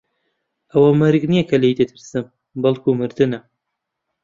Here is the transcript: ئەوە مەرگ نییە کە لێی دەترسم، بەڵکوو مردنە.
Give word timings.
ئەوە 0.71 0.89
مەرگ 0.99 1.23
نییە 1.31 1.43
کە 1.49 1.55
لێی 1.61 1.77
دەترسم، 1.79 2.25
بەڵکوو 2.61 2.97
مردنە. 2.99 3.39